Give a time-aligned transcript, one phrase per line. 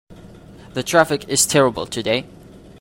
[0.73, 2.25] The traffic is terrible today.